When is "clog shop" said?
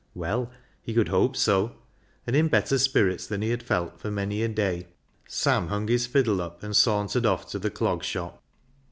7.69-8.41